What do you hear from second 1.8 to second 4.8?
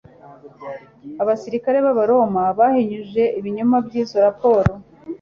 b'abaroma bahinyuje ibinyoma by'izo raporo.